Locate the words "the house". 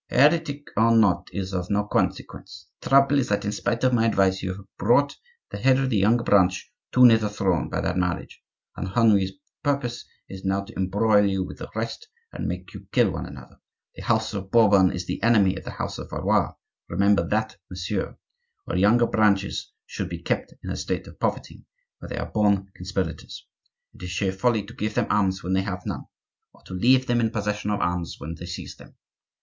13.95-14.33, 15.65-15.99